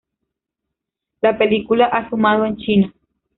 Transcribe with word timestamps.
La 1.21 1.37
película 1.37 1.85
ha 1.85 2.09
sumado 2.09 2.43
en 2.45 2.57
China. 2.57 2.93